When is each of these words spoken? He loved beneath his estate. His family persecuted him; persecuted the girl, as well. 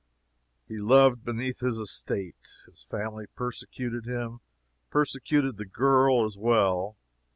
He 0.67 0.79
loved 0.79 1.23
beneath 1.23 1.59
his 1.59 1.77
estate. 1.77 2.55
His 2.65 2.81
family 2.81 3.27
persecuted 3.35 4.05
him; 4.07 4.39
persecuted 4.89 5.57
the 5.57 5.67
girl, 5.67 6.25
as 6.25 6.35
well. 6.39 6.97